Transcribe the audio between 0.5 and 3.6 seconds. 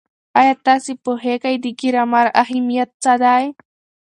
تاسې پوهېږئ د ګرامر اهمیت څه دی؟